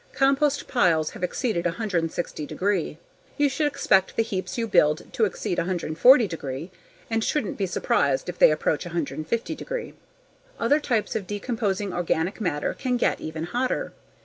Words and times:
Compost 0.13 0.67
piles 0.67 1.11
have 1.11 1.23
exceeded 1.23 1.65
160 1.65 2.47
degree. 2.47 2.97
You 3.37 3.47
should 3.47 3.67
expect 3.67 4.15
the 4.15 4.23
heaps 4.23 4.57
you 4.57 4.67
build 4.67 5.13
to 5.13 5.25
exceed 5.25 5.59
140 5.59 6.27
degree 6.27 6.71
and 7.11 7.23
shouldn't 7.23 7.55
be 7.55 7.67
surprised 7.67 8.27
if 8.27 8.39
they 8.39 8.49
approach 8.49 8.83
150 8.83 9.53
degree 9.53 9.93
Other 10.59 10.79
types 10.79 11.15
of 11.15 11.27
decomposing 11.27 11.93
organic 11.93 12.41
matter 12.41 12.73
can 12.73 12.97
get 12.97 13.21
even 13.21 13.43
hotter. 13.43 13.93